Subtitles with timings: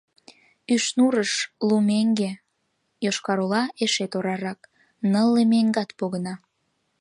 [0.73, 1.31] Ӱшнурыш—
[1.67, 2.31] лу меҥге,
[3.05, 4.59] Йошкар-Ола— эше торарак,
[5.11, 6.33] нылле меҥгат погына.